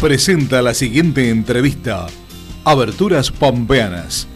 presenta 0.00 0.62
la 0.62 0.72
siguiente 0.72 1.28
entrevista. 1.28 2.06
Aberturas 2.64 3.30
Pampeanas. 3.30 4.26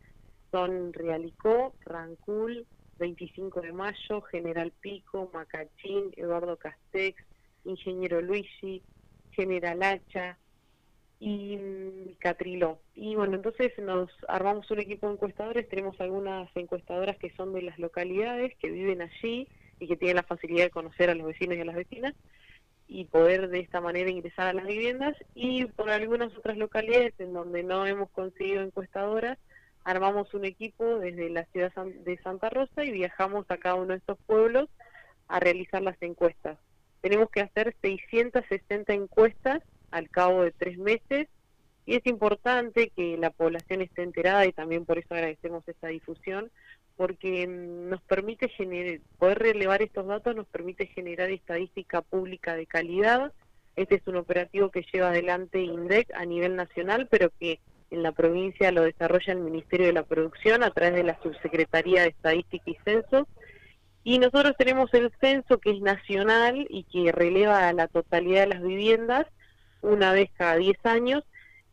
son 0.52 0.92
Realicó, 0.92 1.74
Rancul, 1.84 2.64
25 3.00 3.62
de 3.62 3.72
Mayo, 3.72 4.20
General 4.30 4.72
Pico, 4.80 5.28
Macachín, 5.34 6.12
Eduardo 6.16 6.56
Castex, 6.56 7.20
Ingeniero 7.64 8.22
Luigi, 8.22 8.80
General 9.32 9.82
Hacha 9.82 10.38
y 11.18 11.56
mm, 11.56 12.12
Catriló. 12.20 12.78
Y 12.94 13.16
bueno, 13.16 13.34
entonces 13.34 13.72
nos 13.78 14.08
armamos 14.28 14.70
un 14.70 14.78
equipo 14.78 15.08
de 15.08 15.14
encuestadores, 15.14 15.68
tenemos 15.68 16.00
algunas 16.00 16.48
encuestadoras 16.54 17.16
que 17.16 17.34
son 17.34 17.52
de 17.54 17.62
las 17.62 17.76
localidades, 17.80 18.56
que 18.58 18.70
viven 18.70 19.02
allí, 19.02 19.48
y 19.80 19.88
que 19.88 19.96
tienen 19.96 20.16
la 20.16 20.22
facilidad 20.22 20.64
de 20.64 20.70
conocer 20.70 21.10
a 21.10 21.14
los 21.14 21.26
vecinos 21.26 21.56
y 21.56 21.60
a 21.60 21.64
las 21.64 21.76
vecinas 21.76 22.14
y 22.86 23.04
poder 23.04 23.48
de 23.48 23.60
esta 23.60 23.80
manera 23.80 24.10
ingresar 24.10 24.46
a 24.46 24.52
las 24.52 24.66
viviendas 24.66 25.14
y 25.34 25.66
por 25.66 25.90
algunas 25.90 26.36
otras 26.36 26.56
localidades 26.56 27.12
en 27.18 27.34
donde 27.34 27.62
no 27.62 27.86
hemos 27.86 28.10
conseguido 28.10 28.62
encuestadoras 28.62 29.38
armamos 29.84 30.34
un 30.34 30.44
equipo 30.44 30.98
desde 30.98 31.30
la 31.30 31.44
ciudad 31.46 31.72
de 31.74 32.18
Santa 32.18 32.50
Rosa 32.50 32.84
y 32.84 32.92
viajamos 32.92 33.50
a 33.50 33.56
cada 33.56 33.76
uno 33.76 33.88
de 33.88 33.96
estos 33.96 34.18
pueblos 34.26 34.68
a 35.28 35.40
realizar 35.40 35.82
las 35.82 36.00
encuestas. 36.02 36.58
Tenemos 37.00 37.30
que 37.30 37.40
hacer 37.40 37.74
660 37.80 38.92
encuestas 38.92 39.62
al 39.90 40.10
cabo 40.10 40.42
de 40.42 40.50
tres 40.52 40.76
meses 40.78 41.28
y 41.88 41.94
es 41.94 42.06
importante 42.06 42.92
que 42.94 43.16
la 43.16 43.30
población 43.30 43.80
esté 43.80 44.02
enterada 44.02 44.44
y 44.44 44.52
también 44.52 44.84
por 44.84 44.98
eso 44.98 45.14
agradecemos 45.14 45.66
esta 45.66 45.88
difusión 45.88 46.50
porque 46.98 47.48
mm, 47.48 47.88
nos 47.88 48.02
permite 48.02 48.50
generar, 48.50 49.00
poder 49.18 49.38
relevar 49.38 49.80
estos 49.80 50.06
datos 50.06 50.36
nos 50.36 50.46
permite 50.48 50.88
generar 50.88 51.30
estadística 51.30 52.02
pública 52.02 52.56
de 52.56 52.66
calidad. 52.66 53.32
Este 53.74 53.94
es 53.94 54.06
un 54.06 54.16
operativo 54.16 54.70
que 54.70 54.84
lleva 54.92 55.08
adelante 55.08 55.62
INDEC 55.62 56.12
a 56.12 56.26
nivel 56.26 56.56
nacional, 56.56 57.08
pero 57.10 57.30
que 57.40 57.58
en 57.90 58.02
la 58.02 58.12
provincia 58.12 58.70
lo 58.70 58.82
desarrolla 58.82 59.32
el 59.32 59.40
Ministerio 59.40 59.86
de 59.86 59.94
la 59.94 60.02
Producción 60.02 60.62
a 60.64 60.70
través 60.70 60.94
de 60.94 61.04
la 61.04 61.18
Subsecretaría 61.22 62.02
de 62.02 62.08
Estadística 62.08 62.70
y 62.70 62.76
Censos. 62.84 63.26
Y 64.04 64.18
nosotros 64.18 64.52
tenemos 64.58 64.92
el 64.92 65.10
censo 65.22 65.56
que 65.56 65.70
es 65.70 65.80
nacional 65.80 66.66
y 66.68 66.84
que 66.84 67.12
releva 67.12 67.66
a 67.66 67.72
la 67.72 67.88
totalidad 67.88 68.42
de 68.42 68.54
las 68.56 68.62
viviendas 68.62 69.26
una 69.80 70.12
vez 70.12 70.28
cada 70.36 70.56
10 70.56 70.84
años 70.84 71.24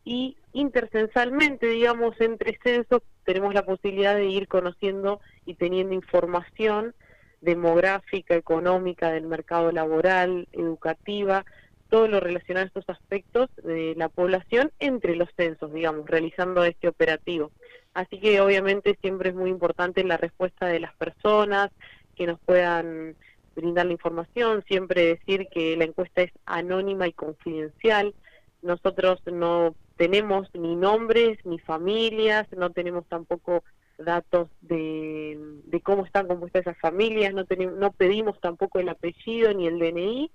y 0.06 0.36
intercensalmente, 0.52 1.66
digamos, 1.66 2.18
entre 2.20 2.56
censos 2.62 3.02
tenemos 3.24 3.52
la 3.52 3.66
posibilidad 3.66 4.14
de 4.14 4.26
ir 4.26 4.46
conociendo 4.46 5.20
y 5.44 5.54
teniendo 5.54 5.94
información 5.94 6.94
demográfica, 7.40 8.36
económica, 8.36 9.10
del 9.10 9.26
mercado 9.26 9.72
laboral, 9.72 10.46
educativa, 10.52 11.44
todo 11.90 12.06
lo 12.06 12.20
relacionado 12.20 12.64
a 12.64 12.68
estos 12.68 12.88
aspectos 12.88 13.50
de 13.64 13.94
la 13.96 14.08
población 14.08 14.70
entre 14.78 15.16
los 15.16 15.28
censos, 15.36 15.72
digamos, 15.72 16.08
realizando 16.08 16.64
este 16.64 16.86
operativo. 16.86 17.50
Así 17.92 18.20
que 18.20 18.40
obviamente 18.40 18.96
siempre 19.00 19.30
es 19.30 19.34
muy 19.34 19.50
importante 19.50 20.04
la 20.04 20.18
respuesta 20.18 20.66
de 20.66 20.78
las 20.78 20.94
personas, 20.94 21.72
que 22.14 22.28
nos 22.28 22.38
puedan 22.38 23.16
brindar 23.56 23.86
la 23.86 23.92
información, 23.92 24.62
siempre 24.68 25.04
decir 25.04 25.48
que 25.50 25.76
la 25.76 25.84
encuesta 25.84 26.22
es 26.22 26.30
anónima 26.44 27.08
y 27.08 27.12
confidencial. 27.12 28.14
Nosotros 28.62 29.20
no 29.26 29.74
tenemos 29.96 30.48
ni 30.54 30.76
nombres, 30.76 31.38
ni 31.44 31.58
familias, 31.58 32.46
no 32.52 32.70
tenemos 32.70 33.06
tampoco 33.06 33.64
datos 33.98 34.48
de, 34.60 35.38
cómo 35.82 36.04
están 36.04 36.26
compuestas 36.26 36.62
esas 36.62 36.78
familias, 36.78 37.32
no, 37.32 37.44
tenemos, 37.44 37.78
no 37.78 37.92
pedimos 37.92 38.38
tampoco 38.40 38.78
el 38.78 38.88
apellido 38.88 39.52
ni 39.54 39.66
el 39.66 39.78
DNI, 39.78 40.30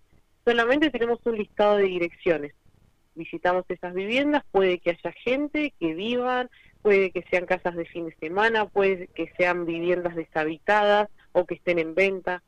solamente 0.45 0.89
tenemos 0.89 1.19
un 1.25 1.38
listado 1.38 1.77
de 1.77 1.83
direcciones. 1.83 2.53
Visitamos 3.13 3.66
esas 3.67 3.94
viviendas, 3.94 4.44
puede 4.51 4.79
que 4.79 4.91
haya 4.91 5.11
gente 5.23 5.73
que 5.79 5.94
vivan, 5.94 6.50
puede 6.81 7.11
que 7.11 7.23
sean 7.29 7.45
casas 7.45 7.75
de 7.75 7.85
fin 7.85 8.07
de 8.07 8.16
semana, 8.16 8.66
puede 8.66 9.07
que 9.07 9.31
sean 9.38 9.66
viviendas 9.66 10.16
deshabitadas 10.16 11.09
o 11.33 11.45
que 11.45 11.55
estén 11.55 11.77
en 11.79 11.94
venta. 11.94 12.41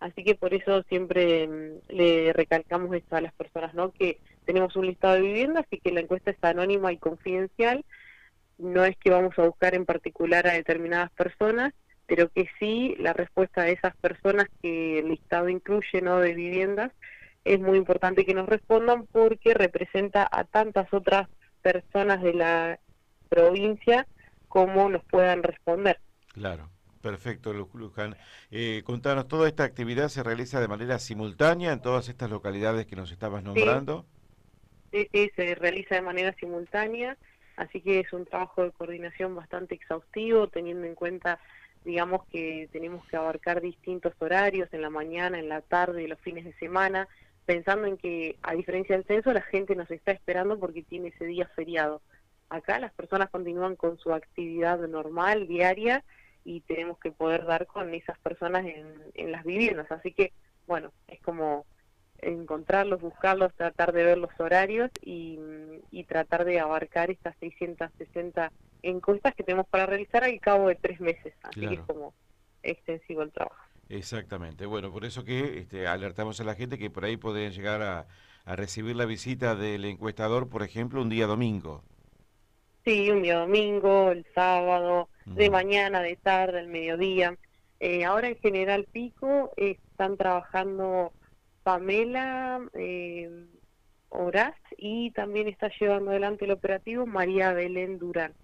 Así 0.00 0.24
que 0.24 0.34
por 0.34 0.54
eso 0.54 0.82
siempre 0.84 1.46
mm, 1.46 1.92
le 1.94 2.32
recalcamos 2.32 2.94
esto 2.94 3.16
a 3.16 3.20
las 3.20 3.34
personas, 3.34 3.74
¿no? 3.74 3.92
Que 3.92 4.18
tenemos 4.46 4.74
un 4.74 4.86
listado 4.86 5.14
de 5.14 5.20
viviendas 5.20 5.66
y 5.70 5.78
que 5.78 5.92
la 5.92 6.00
encuesta 6.00 6.30
está 6.30 6.48
anónima 6.48 6.92
y 6.92 6.96
confidencial. 6.96 7.84
No 8.58 8.84
es 8.84 8.96
que 8.96 9.10
vamos 9.10 9.38
a 9.38 9.42
buscar 9.42 9.74
en 9.74 9.84
particular 9.84 10.46
a 10.46 10.54
determinadas 10.54 11.10
personas, 11.12 11.74
pero 12.06 12.30
que 12.30 12.48
sí 12.58 12.96
la 12.98 13.12
respuesta 13.12 13.62
de 13.62 13.72
esas 13.72 13.94
personas 13.96 14.48
que 14.62 14.98
el 14.98 15.08
listado 15.08 15.48
incluye, 15.50 16.00
¿no? 16.02 16.18
De 16.18 16.34
viviendas, 16.34 16.92
es 17.44 17.60
muy 17.60 17.78
importante 17.78 18.24
que 18.24 18.34
nos 18.34 18.48
respondan 18.48 19.06
porque 19.06 19.54
representa 19.54 20.28
a 20.30 20.44
tantas 20.44 20.92
otras 20.92 21.28
personas 21.62 22.22
de 22.22 22.34
la 22.34 22.80
provincia 23.28 24.06
como 24.48 24.88
nos 24.88 25.04
puedan 25.04 25.42
responder. 25.42 26.00
Claro. 26.32 26.70
Perfecto, 27.00 27.52
Luján. 27.54 28.14
Eh, 28.50 28.82
contanos, 28.84 29.26
¿toda 29.26 29.48
esta 29.48 29.64
actividad 29.64 30.08
se 30.08 30.22
realiza 30.22 30.60
de 30.60 30.68
manera 30.68 30.98
simultánea 30.98 31.72
en 31.72 31.80
todas 31.80 32.08
estas 32.08 32.28
localidades 32.28 32.86
que 32.86 32.96
nos 32.96 33.10
estabas 33.10 33.42
nombrando? 33.42 34.04
Sí, 34.92 35.08
sí, 35.12 35.30
se 35.34 35.54
realiza 35.54 35.94
de 35.94 36.02
manera 36.02 36.34
simultánea, 36.34 37.16
así 37.56 37.80
que 37.80 38.00
es 38.00 38.12
un 38.12 38.26
trabajo 38.26 38.64
de 38.64 38.72
coordinación 38.72 39.34
bastante 39.34 39.76
exhaustivo, 39.76 40.48
teniendo 40.48 40.86
en 40.86 40.94
cuenta, 40.94 41.38
digamos, 41.84 42.26
que 42.26 42.68
tenemos 42.70 43.06
que 43.06 43.16
abarcar 43.16 43.62
distintos 43.62 44.12
horarios, 44.18 44.68
en 44.72 44.82
la 44.82 44.90
mañana, 44.90 45.38
en 45.38 45.48
la 45.48 45.62
tarde 45.62 46.02
y 46.02 46.06
los 46.06 46.20
fines 46.20 46.44
de 46.44 46.52
semana, 46.54 47.08
pensando 47.46 47.86
en 47.86 47.96
que, 47.96 48.36
a 48.42 48.54
diferencia 48.54 48.96
del 48.96 49.06
censo, 49.06 49.32
la 49.32 49.42
gente 49.42 49.74
nos 49.74 49.90
está 49.90 50.12
esperando 50.12 50.58
porque 50.58 50.82
tiene 50.82 51.08
ese 51.08 51.24
día 51.24 51.48
feriado. 51.54 52.02
Acá 52.50 52.78
las 52.78 52.92
personas 52.92 53.30
continúan 53.30 53.76
con 53.76 53.96
su 53.96 54.12
actividad 54.12 54.80
normal, 54.88 55.46
diaria, 55.46 56.04
y 56.44 56.60
tenemos 56.62 56.98
que 56.98 57.10
poder 57.10 57.44
dar 57.44 57.66
con 57.66 57.94
esas 57.94 58.18
personas 58.18 58.64
en, 58.64 59.32
las 59.32 59.44
viviendas. 59.44 59.90
Así 59.90 60.12
que, 60.12 60.32
bueno, 60.66 60.92
es 61.08 61.20
como 61.20 61.66
encontrarlos, 62.18 63.00
buscarlos, 63.00 63.54
tratar 63.54 63.92
de 63.92 64.04
ver 64.04 64.18
los 64.18 64.30
horarios 64.38 64.90
y, 65.02 65.38
tratar 66.08 66.44
de 66.44 66.58
abarcar 66.58 67.08
estas 67.10 67.36
660 67.38 68.50
encuestas 68.82 69.32
que 69.36 69.44
tenemos 69.44 69.68
para 69.68 69.86
realizar 69.86 70.24
al 70.24 70.40
cabo 70.40 70.66
de 70.66 70.74
tres 70.74 71.00
meses. 71.00 71.32
Así 71.42 71.60
que 71.60 71.74
es 71.74 71.80
como 71.82 72.14
extensivo 72.64 73.22
el 73.22 73.30
trabajo. 73.30 73.64
Exactamente. 73.88 74.66
Bueno, 74.66 74.90
por 74.90 75.04
eso 75.04 75.24
que 75.24 75.60
este, 75.60 75.86
alertamos 75.86 76.40
a 76.40 76.44
la 76.44 76.56
gente 76.56 76.78
que 76.78 76.90
por 76.90 77.04
ahí 77.04 77.16
pueden 77.16 77.52
llegar 77.52 77.80
a, 77.82 78.08
a 78.44 78.56
recibir 78.56 78.96
la 78.96 79.04
visita 79.04 79.54
del 79.54 79.84
encuestador, 79.84 80.48
por 80.48 80.64
ejemplo, 80.64 81.00
un 81.00 81.08
día 81.08 81.26
domingo. 81.26 81.84
Sí, 82.84 83.10
un 83.10 83.22
día 83.22 83.38
domingo, 83.38 84.10
el 84.10 84.24
sábado, 84.34 85.08
de 85.26 85.50
mañana, 85.50 86.00
de 86.00 86.16
tarde, 86.16 86.60
el 86.60 86.68
mediodía. 86.68 87.36
Eh, 87.78 88.04
ahora 88.04 88.28
en 88.28 88.36
General 88.38 88.86
Pico 88.90 89.52
están 89.56 90.16
trabajando 90.16 91.12
Pamela 91.62 92.60
eh, 92.74 93.46
Horaz 94.08 94.56
y 94.76 95.10
también 95.12 95.48
está 95.48 95.70
llevando 95.78 96.10
adelante 96.10 96.46
el 96.46 96.50
operativo 96.52 97.06
María 97.06 97.52
Belén 97.52 97.98
Durán. 97.98 98.34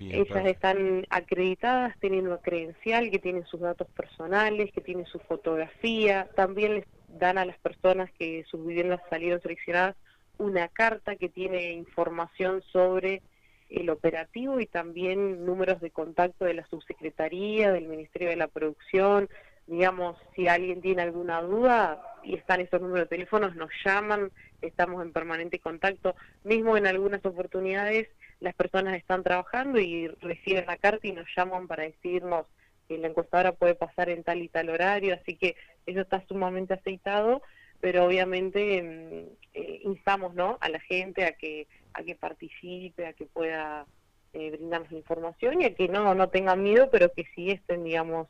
Ellas 0.00 0.46
están 0.46 1.06
acreditadas, 1.10 1.98
tienen 1.98 2.28
una 2.28 2.38
credencial, 2.38 3.10
que 3.10 3.18
tienen 3.18 3.44
sus 3.46 3.58
datos 3.58 3.88
personales, 3.90 4.70
que 4.72 4.80
tienen 4.80 5.06
su 5.06 5.18
fotografía. 5.18 6.28
También 6.36 6.76
les 6.76 6.84
dan 7.08 7.36
a 7.36 7.44
las 7.44 7.58
personas 7.58 8.08
que 8.12 8.44
sus 8.48 8.64
viviendas 8.64 9.00
salieron 9.10 9.40
seleccionadas 9.42 9.96
una 10.38 10.68
carta 10.68 11.16
que 11.16 11.28
tiene 11.28 11.72
información 11.72 12.62
sobre 12.72 13.22
el 13.68 13.90
operativo 13.90 14.60
y 14.60 14.66
también 14.66 15.44
números 15.44 15.80
de 15.80 15.90
contacto 15.90 16.44
de 16.44 16.54
la 16.54 16.66
subsecretaría, 16.68 17.72
del 17.72 17.88
Ministerio 17.88 18.30
de 18.30 18.36
la 18.36 18.48
Producción. 18.48 19.28
Digamos, 19.66 20.16
si 20.34 20.48
alguien 20.48 20.80
tiene 20.80 21.02
alguna 21.02 21.42
duda 21.42 22.02
y 22.22 22.34
están 22.34 22.60
esos 22.60 22.80
números 22.80 23.08
de 23.08 23.16
teléfonos, 23.16 23.54
nos 23.54 23.70
llaman, 23.84 24.30
estamos 24.62 25.02
en 25.02 25.12
permanente 25.12 25.58
contacto. 25.58 26.14
Mismo 26.44 26.76
en 26.76 26.86
algunas 26.86 27.24
oportunidades 27.26 28.08
las 28.40 28.54
personas 28.54 28.96
están 28.96 29.22
trabajando 29.22 29.78
y 29.78 30.08
reciben 30.08 30.64
la 30.66 30.76
carta 30.76 31.06
y 31.06 31.12
nos 31.12 31.26
llaman 31.36 31.66
para 31.66 31.82
decirnos 31.82 32.46
que 32.86 32.96
la 32.96 33.08
encuestadora 33.08 33.52
puede 33.52 33.74
pasar 33.74 34.08
en 34.08 34.24
tal 34.24 34.40
y 34.40 34.48
tal 34.48 34.70
horario, 34.70 35.14
así 35.14 35.36
que 35.36 35.56
eso 35.84 36.00
está 36.00 36.24
sumamente 36.26 36.72
aceitado 36.72 37.42
pero 37.80 38.06
obviamente 38.06 38.82
mm, 38.82 39.36
eh, 39.54 39.80
instamos 39.84 40.34
¿no? 40.34 40.58
a 40.60 40.68
la 40.68 40.80
gente 40.80 41.24
a 41.24 41.32
que, 41.32 41.66
a 41.94 42.02
que 42.02 42.14
participe, 42.14 43.06
a 43.06 43.12
que 43.12 43.26
pueda 43.26 43.86
eh, 44.32 44.50
brindarnos 44.50 44.92
información 44.92 45.62
y 45.62 45.64
a 45.64 45.74
que 45.74 45.88
no, 45.88 46.14
no 46.14 46.28
tengan 46.28 46.62
miedo, 46.62 46.88
pero 46.90 47.12
que 47.12 47.24
sí 47.34 47.50
estén, 47.50 47.84
digamos, 47.84 48.28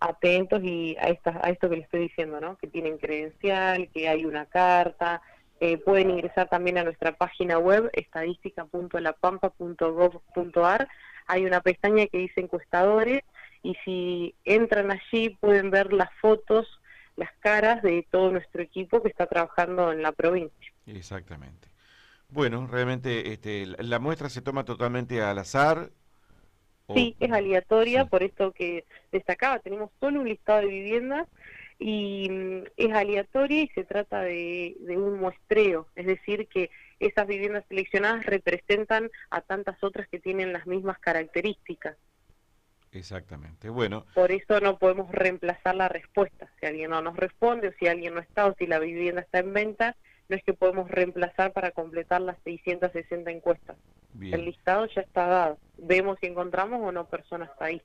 atentos 0.00 0.62
y 0.62 0.96
a, 0.98 1.08
esta, 1.08 1.40
a 1.42 1.50
esto 1.50 1.68
que 1.68 1.76
les 1.76 1.84
estoy 1.84 2.00
diciendo, 2.00 2.40
¿no? 2.40 2.56
que 2.56 2.68
tienen 2.68 2.98
credencial, 2.98 3.88
que 3.92 4.08
hay 4.08 4.24
una 4.24 4.46
carta, 4.46 5.20
eh, 5.60 5.76
pueden 5.78 6.10
ingresar 6.10 6.48
también 6.48 6.78
a 6.78 6.84
nuestra 6.84 7.16
página 7.16 7.58
web 7.58 7.90
estadística.lapampa.gov.ar. 7.92 10.88
Hay 11.26 11.44
una 11.44 11.60
pestaña 11.60 12.06
que 12.06 12.18
dice 12.18 12.40
encuestadores 12.40 13.22
y 13.62 13.74
si 13.84 14.36
entran 14.44 14.92
allí 14.92 15.30
pueden 15.40 15.70
ver 15.70 15.92
las 15.92 16.10
fotos, 16.20 16.80
las 17.18 17.32
caras 17.40 17.82
de 17.82 18.06
todo 18.10 18.30
nuestro 18.30 18.62
equipo 18.62 19.02
que 19.02 19.08
está 19.08 19.26
trabajando 19.26 19.92
en 19.92 20.02
la 20.02 20.12
provincia. 20.12 20.72
Exactamente. 20.86 21.68
Bueno, 22.28 22.66
realmente 22.66 23.32
este, 23.32 23.66
la 23.66 23.98
muestra 23.98 24.28
se 24.28 24.40
toma 24.40 24.64
totalmente 24.64 25.20
al 25.20 25.38
azar. 25.38 25.90
Sí, 26.94 27.16
es 27.20 27.32
aleatoria, 27.32 28.06
por 28.06 28.22
esto 28.22 28.52
que 28.52 28.84
destacaba, 29.12 29.58
tenemos 29.58 29.90
solo 30.00 30.20
un 30.20 30.28
listado 30.28 30.60
de 30.60 30.68
viviendas 30.68 31.28
y 31.78 32.28
mm, 32.30 32.62
es 32.76 32.92
aleatoria 32.94 33.62
y 33.62 33.68
se 33.68 33.84
trata 33.84 34.22
de, 34.22 34.76
un 34.96 35.18
muestreo, 35.18 35.86
es 35.96 36.06
decir, 36.06 36.46
que 36.48 36.70
esas 36.98 37.26
viviendas 37.26 37.64
seleccionadas 37.68 38.24
representan 38.24 39.10
a 39.30 39.40
tantas 39.40 39.82
otras 39.82 40.08
que 40.08 40.18
tienen 40.18 40.52
las 40.52 40.66
mismas 40.66 40.98
características. 40.98 41.96
Exactamente, 42.98 43.68
bueno. 43.68 44.04
Por 44.14 44.32
eso 44.32 44.60
no 44.60 44.78
podemos 44.78 45.10
reemplazar 45.10 45.74
la 45.74 45.88
respuesta. 45.88 46.48
Si 46.60 46.66
alguien 46.66 46.90
no 46.90 47.00
nos 47.00 47.16
responde 47.16 47.68
o 47.68 47.72
si 47.78 47.86
alguien 47.86 48.14
no 48.14 48.20
está 48.20 48.46
o 48.46 48.54
si 48.58 48.66
la 48.66 48.78
vivienda 48.78 49.20
está 49.20 49.38
en 49.38 49.52
venta, 49.52 49.96
no 50.28 50.36
es 50.36 50.42
que 50.42 50.52
podemos 50.52 50.90
reemplazar 50.90 51.52
para 51.52 51.70
completar 51.70 52.20
las 52.20 52.36
660 52.44 53.30
encuestas. 53.30 53.76
El 54.20 54.44
listado 54.44 54.86
ya 54.86 55.02
está 55.02 55.26
dado. 55.26 55.58
Vemos 55.76 56.18
si 56.20 56.26
encontramos 56.26 56.80
o 56.82 56.92
no 56.92 57.06
personas 57.06 57.50
ahí. 57.60 57.80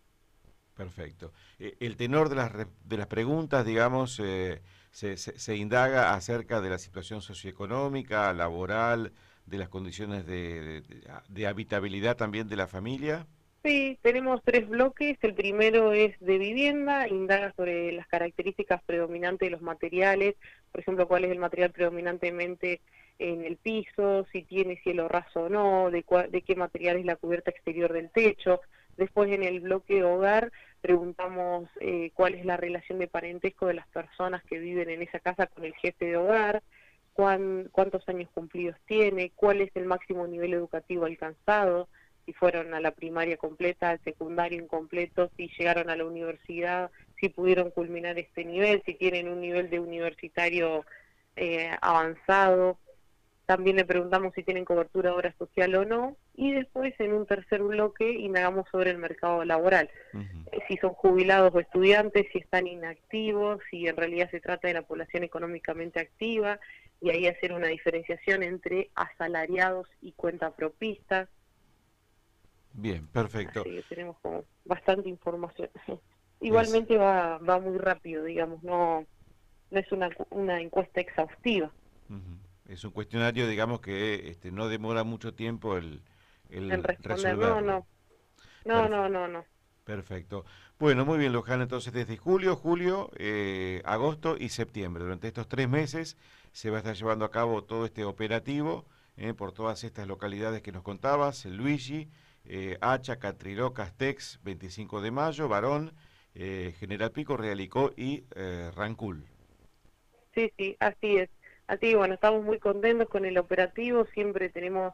Perfecto. 0.75 1.31
Eh, 1.59 1.75
el 1.79 1.95
tenor 1.95 2.29
de 2.29 2.35
las, 2.35 2.51
de 2.83 2.97
las 2.97 3.07
preguntas, 3.07 3.65
digamos, 3.65 4.19
eh, 4.19 4.61
se, 4.91 5.17
se, 5.17 5.55
indaga 5.55 6.15
acerca 6.15 6.61
de 6.61 6.69
la 6.71 6.79
situación 6.79 7.21
socioeconómica, 7.21 8.33
laboral, 8.33 9.13
de 9.45 9.57
las 9.57 9.69
condiciones 9.69 10.25
de, 10.25 10.83
de, 11.29 11.47
habitabilidad 11.47 12.15
también 12.15 12.47
de 12.47 12.55
la 12.55 12.67
familia. 12.67 13.27
Sí, 13.63 13.97
tenemos 14.01 14.41
tres 14.43 14.67
bloques. 14.67 15.17
El 15.21 15.33
primero 15.35 15.93
es 15.93 16.19
de 16.19 16.37
vivienda, 16.37 17.07
indaga 17.07 17.53
sobre 17.55 17.91
las 17.93 18.07
características 18.07 18.83
predominantes 18.83 19.47
de 19.47 19.51
los 19.51 19.61
materiales, 19.61 20.35
por 20.71 20.81
ejemplo, 20.81 21.07
cuál 21.07 21.23
es 21.23 21.31
el 21.31 21.39
material 21.39 21.71
predominantemente 21.71 22.81
en 23.19 23.45
el 23.45 23.57
piso, 23.57 24.25
si 24.31 24.43
tiene 24.43 24.81
cielo 24.83 25.07
raso 25.07 25.43
o 25.43 25.49
no, 25.49 25.91
de, 25.91 26.03
de 26.29 26.41
qué 26.41 26.55
material 26.55 26.97
es 26.97 27.05
la 27.05 27.15
cubierta 27.15 27.51
exterior 27.51 27.93
del 27.93 28.09
techo, 28.11 28.59
Después 28.97 29.31
en 29.31 29.43
el 29.43 29.59
bloque 29.61 30.03
hogar 30.03 30.51
preguntamos 30.81 31.69
eh, 31.79 32.11
cuál 32.13 32.35
es 32.35 32.45
la 32.45 32.57
relación 32.57 32.99
de 32.99 33.07
parentesco 33.07 33.65
de 33.65 33.73
las 33.73 33.87
personas 33.87 34.43
que 34.43 34.59
viven 34.59 34.89
en 34.89 35.01
esa 35.01 35.19
casa 35.19 35.47
con 35.47 35.65
el 35.65 35.73
jefe 35.75 36.05
de 36.05 36.17
hogar, 36.17 36.61
cuántos 37.13 38.07
años 38.07 38.29
cumplidos 38.33 38.75
tiene, 38.85 39.31
cuál 39.35 39.61
es 39.61 39.71
el 39.75 39.85
máximo 39.85 40.27
nivel 40.27 40.53
educativo 40.53 41.05
alcanzado, 41.05 41.87
si 42.25 42.33
fueron 42.33 42.73
a 42.73 42.79
la 42.79 42.91
primaria 42.91 43.37
completa, 43.37 43.89
al 43.89 44.03
secundario 44.03 44.61
incompleto, 44.61 45.29
si 45.35 45.49
llegaron 45.57 45.89
a 45.89 45.95
la 45.95 46.05
universidad, 46.05 46.91
si 47.19 47.29
pudieron 47.29 47.71
culminar 47.71 48.17
este 48.19 48.45
nivel, 48.45 48.81
si 48.85 48.95
tienen 48.95 49.27
un 49.27 49.41
nivel 49.41 49.69
de 49.69 49.79
universitario 49.79 50.85
eh, 51.35 51.71
avanzado. 51.81 52.77
También 53.45 53.75
le 53.75 53.85
preguntamos 53.85 54.33
si 54.33 54.43
tienen 54.43 54.63
cobertura 54.63 55.09
de 55.09 55.15
obra 55.15 55.35
social 55.37 55.75
o 55.75 55.85
no. 55.85 56.15
Y 56.35 56.53
después, 56.53 56.93
en 56.99 57.13
un 57.13 57.25
tercer 57.25 57.61
bloque, 57.61 58.09
indagamos 58.09 58.67
sobre 58.71 58.91
el 58.91 58.97
mercado 58.97 59.43
laboral. 59.43 59.89
Eh, 60.13 60.59
si 60.67 60.77
son 60.77 60.91
jubilados 60.91 61.53
o 61.53 61.59
estudiantes, 61.59 62.25
si 62.31 62.39
están 62.39 62.67
inactivos, 62.67 63.61
si 63.69 63.87
en 63.87 63.97
realidad 63.97 64.31
se 64.31 64.39
trata 64.39 64.67
de 64.67 64.75
la 64.75 64.83
población 64.83 65.23
económicamente 65.23 65.99
activa. 65.99 66.59
Y 67.01 67.09
ahí 67.09 67.27
hacer 67.27 67.51
una 67.51 67.67
diferenciación 67.67 68.43
entre 68.43 68.89
asalariados 68.95 69.89
y 70.01 70.13
cuentapropistas. 70.13 71.27
Bien, 72.73 73.07
perfecto. 73.07 73.61
Así 73.61 73.69
que 73.69 73.83
tenemos 73.83 74.17
como 74.19 74.43
bastante 74.65 75.07
información. 75.09 75.69
Igualmente 76.41 76.97
va, 76.97 77.37
va 77.37 77.59
muy 77.59 77.77
rápido, 77.77 78.25
digamos, 78.25 78.61
no, 78.63 79.05
no 79.71 79.79
es 79.79 79.91
una, 79.91 80.09
una 80.29 80.59
encuesta 80.59 80.99
exhaustiva. 80.99 81.71
Es 82.67 82.83
un 82.83 82.91
cuestionario, 82.91 83.47
digamos, 83.47 83.79
que 83.79 84.29
este, 84.29 84.51
no 84.51 84.67
demora 84.67 85.03
mucho 85.03 85.33
tiempo 85.33 85.77
el, 85.77 86.01
el 86.49 86.67
No, 87.37 87.61
no. 87.61 87.85
No, 88.65 88.89
no, 88.89 89.09
no, 89.09 89.27
no. 89.27 89.45
Perfecto. 89.83 90.45
Bueno, 90.79 91.05
muy 91.05 91.17
bien, 91.17 91.33
Luján. 91.33 91.61
Entonces, 91.61 91.91
desde 91.91 92.17
julio, 92.17 92.55
julio, 92.55 93.09
eh, 93.17 93.81
agosto 93.85 94.37
y 94.39 94.49
septiembre, 94.49 95.03
durante 95.03 95.27
estos 95.27 95.47
tres 95.47 95.67
meses, 95.67 96.17
se 96.51 96.69
va 96.69 96.77
a 96.77 96.79
estar 96.79 96.95
llevando 96.95 97.25
a 97.25 97.31
cabo 97.31 97.63
todo 97.63 97.85
este 97.85 98.05
operativo 98.05 98.85
eh, 99.17 99.33
por 99.33 99.51
todas 99.51 99.83
estas 99.83 100.07
localidades 100.07 100.61
que 100.61 100.71
nos 100.71 100.83
contabas: 100.83 101.45
Luigi, 101.45 102.09
eh, 102.45 102.77
Hacha, 102.81 103.19
Catriló, 103.19 103.73
Castex, 103.73 104.39
25 104.43 105.01
de 105.01 105.11
mayo, 105.11 105.47
Varón, 105.47 105.93
eh, 106.35 106.73
General 106.79 107.11
Pico, 107.11 107.37
Realicó 107.37 107.91
y 107.95 108.25
Rancul. 108.75 109.25
Sí, 110.33 110.51
sí, 110.57 110.75
así 110.79 111.17
es. 111.17 111.29
Así 111.67 111.95
bueno, 111.95 112.15
estamos 112.15 112.43
muy 112.43 112.59
contentos 112.59 113.07
con 113.07 113.25
el 113.25 113.37
operativo, 113.37 114.05
siempre 114.13 114.49
tenemos 114.49 114.93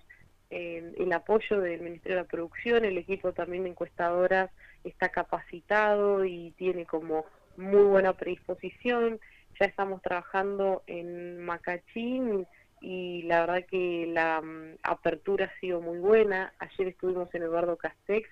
eh, 0.51 0.93
el 0.97 1.13
apoyo 1.13 1.59
del 1.61 1.81
Ministerio 1.81 2.17
de 2.17 2.23
la 2.23 2.27
Producción, 2.27 2.85
el 2.85 2.97
equipo 2.97 3.33
también 3.33 3.63
de 3.63 3.69
encuestadoras 3.69 4.49
está 4.83 5.09
capacitado 5.09 6.25
y 6.25 6.51
tiene 6.57 6.85
como 6.85 7.25
muy 7.57 7.83
buena 7.83 8.13
predisposición. 8.13 9.19
Ya 9.59 9.65
estamos 9.65 10.01
trabajando 10.01 10.83
en 10.87 11.43
Macachín 11.43 12.47
y 12.81 13.23
la 13.23 13.41
verdad 13.41 13.65
que 13.65 14.07
la 14.07 14.41
mm, 14.41 14.77
apertura 14.83 15.45
ha 15.45 15.59
sido 15.59 15.81
muy 15.81 15.99
buena. 15.99 16.53
Ayer 16.59 16.89
estuvimos 16.89 17.33
en 17.33 17.43
Eduardo 17.43 17.77
Castex 17.77 18.29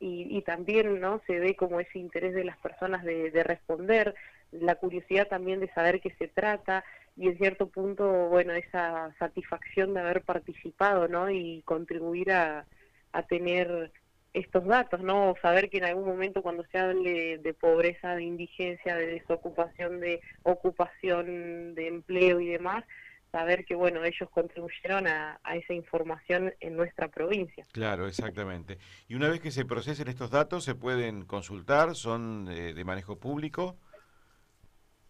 y, 0.00 0.26
y, 0.36 0.42
también 0.42 1.00
no 1.00 1.20
se 1.26 1.38
ve 1.38 1.54
como 1.54 1.80
ese 1.80 1.98
interés 1.98 2.34
de 2.34 2.44
las 2.44 2.56
personas 2.58 3.04
de, 3.04 3.30
de 3.30 3.44
responder, 3.44 4.14
la 4.50 4.74
curiosidad 4.74 5.28
también 5.28 5.60
de 5.60 5.72
saber 5.72 6.00
qué 6.00 6.10
se 6.18 6.28
trata 6.28 6.84
y 7.16 7.28
en 7.28 7.36
cierto 7.38 7.68
punto, 7.68 8.28
bueno, 8.28 8.52
esa 8.52 9.14
satisfacción 9.18 9.94
de 9.94 10.00
haber 10.00 10.22
participado, 10.22 11.08
¿no? 11.08 11.30
Y 11.30 11.62
contribuir 11.64 12.32
a, 12.32 12.66
a 13.12 13.22
tener 13.24 13.92
estos 14.32 14.64
datos, 14.64 15.00
¿no? 15.00 15.34
Saber 15.42 15.68
que 15.68 15.78
en 15.78 15.84
algún 15.84 16.06
momento 16.06 16.42
cuando 16.42 16.64
se 16.64 16.78
hable 16.78 17.38
de 17.38 17.54
pobreza, 17.54 18.16
de 18.16 18.22
indigencia, 18.22 18.96
de 18.96 19.06
desocupación, 19.06 20.00
de 20.00 20.20
ocupación, 20.42 21.74
de 21.74 21.88
empleo 21.88 22.40
y 22.40 22.48
demás, 22.48 22.84
saber 23.32 23.64
que, 23.64 23.74
bueno, 23.74 24.04
ellos 24.04 24.28
contribuyeron 24.30 25.08
a, 25.08 25.40
a, 25.42 25.56
esa 25.56 25.72
información 25.72 26.52
en 26.60 26.76
nuestra 26.76 27.08
provincia. 27.08 27.64
Claro, 27.72 28.06
exactamente. 28.06 28.78
Y 29.08 29.14
una 29.14 29.28
vez 29.28 29.40
que 29.40 29.50
se 29.50 29.64
procesen 29.64 30.08
estos 30.08 30.30
datos, 30.30 30.64
¿se 30.64 30.74
pueden 30.74 31.24
consultar? 31.24 31.96
¿Son 31.96 32.46
eh, 32.50 32.74
de 32.74 32.84
manejo 32.84 33.18
público? 33.18 33.76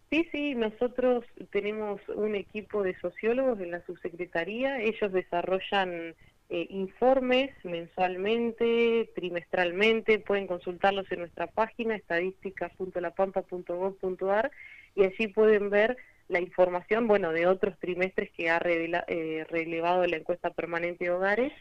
Sí, 0.09 0.27
sí, 0.31 0.55
nosotros 0.55 1.25
tenemos 1.51 1.99
un 2.09 2.35
equipo 2.35 2.83
de 2.83 2.97
sociólogos 2.99 3.59
en 3.59 3.71
la 3.71 3.83
subsecretaría, 3.85 4.79
ellos 4.79 5.11
desarrollan 5.11 6.15
eh, 6.49 6.67
informes 6.69 7.51
mensualmente, 7.63 9.09
trimestralmente, 9.15 10.19
pueden 10.19 10.45
consultarlos 10.45 11.11
en 11.11 11.17
nuestra 11.19 11.47
página 11.47 11.95
estadística.lapampa.gov.ar 11.95 14.51
y 14.95 15.03
allí 15.03 15.29
pueden 15.29 15.71
ver 15.71 15.97
la 16.33 16.41
información, 16.41 17.07
bueno, 17.07 17.31
de 17.31 17.47
otros 17.47 17.79
trimestres 17.79 18.31
que 18.31 18.49
ha 18.49 18.57
eh, 18.65 19.45
relevado 19.49 20.05
la 20.05 20.17
encuesta 20.17 20.49
permanente 20.49 21.05
de 21.05 21.11
hogares, 21.11 21.53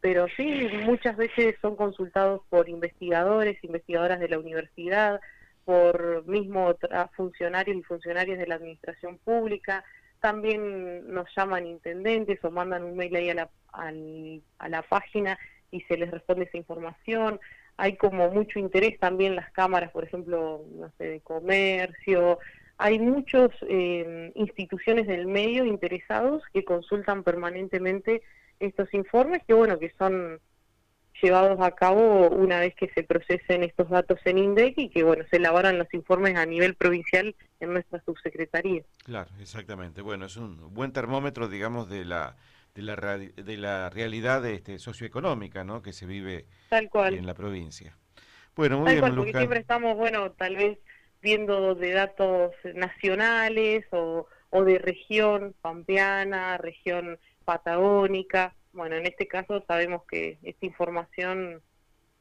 pero 0.00 0.26
sí, 0.36 0.68
muchas 0.84 1.16
veces 1.16 1.56
son 1.60 1.74
consultados 1.74 2.42
por 2.48 2.68
investigadores, 2.68 3.62
investigadoras 3.64 4.20
de 4.20 4.28
la 4.28 4.38
universidad, 4.38 5.20
por 5.64 6.26
mismo 6.26 6.74
funcionarios 7.16 7.76
y 7.76 7.82
funcionarias 7.82 8.38
de 8.38 8.46
la 8.46 8.56
administración 8.56 9.18
pública, 9.18 9.84
también 10.20 11.12
nos 11.12 11.26
llaman 11.34 11.66
intendentes 11.66 12.42
o 12.44 12.50
mandan 12.50 12.84
un 12.84 12.96
mail 12.96 13.16
ahí 13.16 13.30
a 13.30 13.34
la, 13.34 13.50
a 13.72 14.68
la 14.68 14.82
página 14.82 15.38
y 15.70 15.80
se 15.82 15.96
les 15.96 16.10
responde 16.10 16.44
esa 16.44 16.58
información. 16.58 17.40
Hay 17.76 17.96
como 17.96 18.28
mucho 18.30 18.58
interés 18.58 18.98
también 18.98 19.36
las 19.36 19.50
cámaras, 19.52 19.90
por 19.90 20.04
ejemplo, 20.04 20.64
no 20.74 20.90
sé, 20.98 21.04
de 21.04 21.20
comercio. 21.20 22.38
Hay 22.82 22.98
muchas 22.98 23.50
eh, 23.68 24.32
instituciones 24.34 25.06
del 25.06 25.26
medio 25.26 25.66
interesados 25.66 26.42
que 26.50 26.64
consultan 26.64 27.22
permanentemente 27.22 28.22
estos 28.58 28.92
informes 28.94 29.42
que, 29.46 29.52
bueno, 29.52 29.78
que 29.78 29.92
son 29.98 30.40
llevados 31.20 31.60
a 31.60 31.72
cabo 31.72 32.30
una 32.30 32.58
vez 32.60 32.74
que 32.74 32.88
se 32.94 33.02
procesen 33.02 33.64
estos 33.64 33.90
datos 33.90 34.18
en 34.24 34.38
INDEC 34.38 34.78
y 34.78 34.88
que 34.88 35.02
bueno 35.02 35.24
se 35.28 35.36
elaboran 35.36 35.76
los 35.76 35.92
informes 35.92 36.36
a 36.36 36.46
nivel 36.46 36.74
provincial 36.74 37.34
en 37.60 37.72
nuestra 37.74 38.02
subsecretaría. 38.02 38.82
Claro, 39.04 39.30
exactamente. 39.38 40.00
Bueno, 40.00 40.24
es 40.24 40.38
un 40.38 40.72
buen 40.72 40.92
termómetro, 40.92 41.48
digamos, 41.48 41.90
de 41.90 42.06
la 42.06 42.36
de 42.74 42.80
la, 42.80 42.96
de 42.96 43.56
la 43.58 43.90
realidad 43.90 44.46
este, 44.46 44.78
socioeconómica 44.78 45.64
¿no? 45.64 45.82
que 45.82 45.92
se 45.92 46.06
vive 46.06 46.46
en 46.70 47.26
la 47.26 47.34
provincia. 47.34 47.94
Bueno, 48.56 48.78
muy 48.78 48.92
bien, 48.92 49.14
porque 49.14 49.32
siempre 49.32 49.60
estamos, 49.60 49.98
bueno, 49.98 50.30
tal 50.32 50.56
vez 50.56 50.78
viendo 51.22 51.74
de 51.74 51.92
datos 51.92 52.52
nacionales 52.74 53.84
o, 53.92 54.26
o 54.50 54.64
de 54.64 54.78
región 54.78 55.54
pampeana, 55.60 56.58
región 56.58 57.18
patagónica, 57.44 58.54
bueno, 58.72 58.96
en 58.96 59.06
este 59.06 59.26
caso 59.26 59.64
sabemos 59.66 60.02
que 60.08 60.38
esta 60.42 60.66
información 60.66 61.60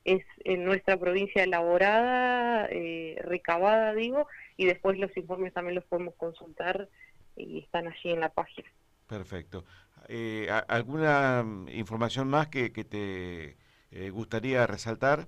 es 0.03 0.25
en 0.44 0.63
nuestra 0.63 0.98
provincia 0.98 1.44
elaborada, 1.44 2.68
eh, 2.72 3.18
recabada, 3.24 3.94
digo, 3.94 4.27
y 4.58 4.65
después 4.65 4.98
los 4.98 5.15
informes 5.15 5.53
también 5.53 5.75
los 5.75 5.86
podemos 5.86 6.15
consultar 6.15 6.89
y 7.36 7.60
están 7.60 7.88
allí 7.88 8.12
en 8.12 8.22
la 8.22 8.29
página. 8.29 8.68
Perfecto. 9.08 9.65
Eh, 10.08 10.50
¿Alguna 10.68 11.46
información 11.72 12.27
más 12.29 12.48
que, 12.48 12.72
que 12.72 12.84
te 12.84 13.58
eh, 13.91 14.10
gustaría 14.10 14.65
resaltar? 14.65 15.27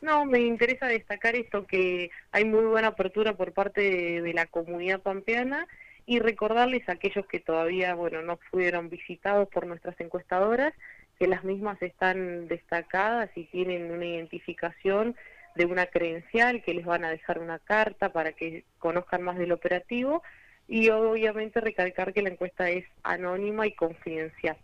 No, 0.00 0.24
me 0.24 0.40
interesa 0.40 0.86
destacar 0.86 1.36
esto, 1.36 1.66
que 1.66 2.10
hay 2.30 2.44
muy 2.44 2.64
buena 2.64 2.88
apertura 2.88 3.36
por 3.36 3.52
parte 3.52 4.20
de 4.20 4.32
la 4.34 4.46
comunidad 4.46 5.00
pampeana 5.00 5.66
y 6.04 6.20
recordarles 6.20 6.88
a 6.88 6.92
aquellos 6.92 7.26
que 7.26 7.40
todavía 7.40 7.94
bueno 7.94 8.22
no 8.22 8.38
fueron 8.50 8.88
visitados 8.88 9.48
por 9.48 9.66
nuestras 9.66 10.00
encuestadoras 10.00 10.72
que 11.18 11.26
las 11.26 11.44
mismas 11.44 11.80
están 11.82 12.46
destacadas 12.46 13.30
y 13.34 13.44
tienen 13.44 13.90
una 13.90 14.04
identificación 14.04 15.16
de 15.54 15.64
una 15.64 15.86
credencial 15.86 16.62
que 16.62 16.74
les 16.74 16.84
van 16.84 17.04
a 17.04 17.10
dejar 17.10 17.38
una 17.38 17.58
carta 17.58 18.12
para 18.12 18.32
que 18.32 18.64
conozcan 18.78 19.22
más 19.22 19.38
del 19.38 19.52
operativo 19.52 20.22
y 20.68 20.90
obviamente 20.90 21.60
recalcar 21.60 22.12
que 22.12 22.22
la 22.22 22.28
encuesta 22.28 22.68
es 22.68 22.84
anónima 23.02 23.66
y 23.66 23.72
confidencial. 23.72 24.56